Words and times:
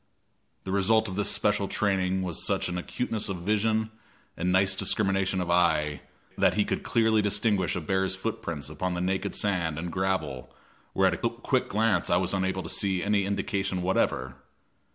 The 0.63 0.71
result 0.71 1.07
of 1.07 1.15
this 1.15 1.29
special 1.29 1.67
training 1.67 2.23
was 2.23 2.43
such 2.43 2.67
an 2.67 2.75
acuteness 2.75 3.29
of 3.29 3.41
vision 3.43 3.91
and 4.35 4.51
nice 4.51 4.75
discrimination 4.75 5.39
of 5.39 5.51
eye 5.51 6.01
that 6.39 6.55
he 6.55 6.65
could 6.65 6.81
clearly 6.81 7.21
distinguish 7.21 7.75
a 7.75 7.81
bear's 7.81 8.15
footprints 8.15 8.67
upon 8.67 8.95
the 8.95 8.99
naked 9.01 9.35
sand 9.35 9.77
and 9.77 9.91
gravel 9.91 10.51
where 10.93 11.05
at 11.07 11.23
a 11.23 11.29
quick 11.29 11.69
glance 11.69 12.09
I 12.09 12.17
was 12.17 12.33
unable 12.33 12.63
to 12.63 12.67
see 12.69 13.03
any 13.03 13.25
indication 13.25 13.83
whatever. 13.83 14.37